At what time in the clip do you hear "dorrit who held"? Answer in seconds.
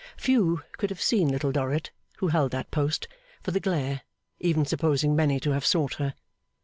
1.51-2.53